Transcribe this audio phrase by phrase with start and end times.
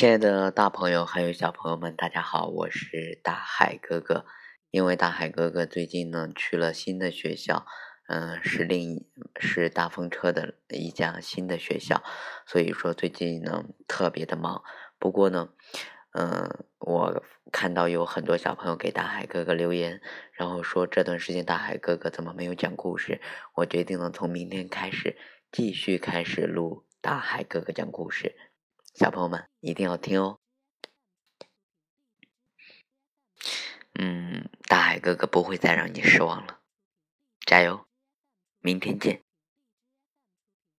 [0.00, 4.24] 亲爱的大朋友还有小朋友们，大家好，我是大海哥哥。
[4.70, 7.66] 因为大海哥哥最近呢去了新的学校，
[8.08, 9.06] 嗯，是另一
[9.38, 12.02] 是大风车的一家新的学校，
[12.46, 14.62] 所以说最近呢特别的忙。
[14.98, 15.50] 不过呢，
[16.14, 17.22] 嗯，我
[17.52, 20.00] 看到有很多小朋友给大海哥哥留言，
[20.32, 23.20] 然后说这段时间大海哥哥怎么没有讲故事？
[23.54, 25.18] 我决定呢从明天开始
[25.52, 28.34] 继续开始录大海哥哥讲故事。
[28.94, 30.40] 小朋友们一定要听哦！
[33.94, 36.60] 嗯，大海哥哥不会再让你失望了，
[37.46, 37.86] 加油！
[38.60, 39.24] 明天见。